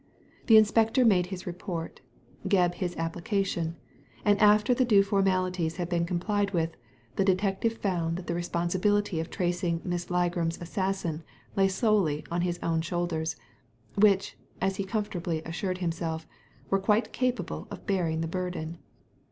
The 0.47 0.57
inspector 0.57 1.05
made 1.05 1.27
his 1.27 1.45
report, 1.45 2.01
Gebb 2.47 2.73
his 2.73 2.95
application, 2.97 3.77
and 4.25 4.39
after 4.41 4.73
the 4.73 4.83
due 4.83 5.03
formalities 5.03 5.75
had 5.75 5.89
been 5.89 6.07
complied 6.07 6.55
with, 6.55 6.75
the 7.17 7.23
detective 7.23 7.73
found 7.77 8.17
that 8.17 8.25
the 8.25 8.33
responsibility 8.33 9.19
of 9.19 9.29
tracing 9.29 9.79
Miss 9.83 10.07
Ligram's 10.07 10.59
assassin 10.59 11.21
lay 11.55 11.67
solely 11.67 12.25
on 12.31 12.41
his 12.41 12.57
own 12.63 12.81
shoulders, 12.81 13.35
which— 13.95 14.35
as 14.59 14.77
he 14.77 14.83
comfortably 14.85 15.43
assured 15.45 15.77
him 15.77 15.91
self— 15.91 16.25
were 16.71 16.79
quite 16.79 17.13
capable 17.13 17.67
of 17.69 17.85
bearing 17.85 18.21
the 18.21 18.27
burden. 18.27 18.79